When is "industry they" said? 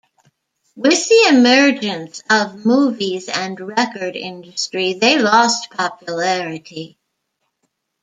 4.15-5.19